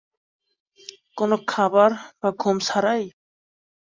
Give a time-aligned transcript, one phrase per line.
[1.17, 1.91] কোনো খাবার
[2.19, 3.03] বা ঘুম ছাড়াই?